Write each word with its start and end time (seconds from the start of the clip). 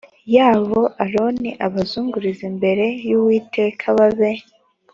yabo 0.35 0.79
aroni 1.03 1.49
abazungurize 1.65 2.43
imbere 2.51 2.85
y 3.07 3.11
uwiteka 3.17 3.85
babe 3.97 4.31